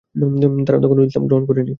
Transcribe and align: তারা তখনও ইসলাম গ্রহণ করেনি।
তারা 0.67 0.79
তখনও 0.83 1.03
ইসলাম 1.03 1.25
গ্রহণ 1.27 1.43
করেনি। 1.45 1.69